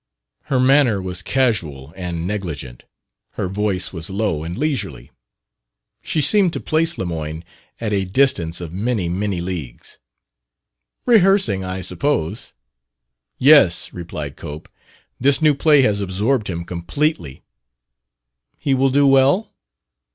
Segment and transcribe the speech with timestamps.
[0.45, 2.85] Her manner was casual and negligent;
[3.33, 5.11] her voice was low and leisurely.
[6.01, 7.43] She seemed to place Lemoyne
[7.79, 9.99] at a distance of many, many leagues.
[11.05, 12.53] "Rehearsing, I suppose?"
[13.37, 14.69] "Yes," replied Cope.
[15.19, 17.43] "This new play has absorbed him completely."
[18.57, 19.53] "He will do well?"